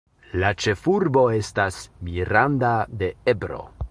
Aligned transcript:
La 0.43 0.47
ĉefurbo 0.63 1.23
estas 1.41 1.77
Miranda 2.09 2.75
de 3.03 3.13
Ebro. 3.35 3.63